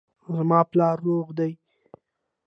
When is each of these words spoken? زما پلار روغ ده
زما 0.35 0.59
پلار 0.71 0.97
روغ 1.05 1.27
ده 1.37 1.47